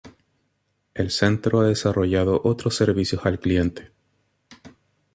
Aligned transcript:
El 0.95 1.11
centro 1.11 1.59
ha 1.61 1.67
desarrollado 1.67 2.41
otros 2.43 2.73
servicios 2.75 3.23
al 3.23 3.39
cliente. 3.39 3.91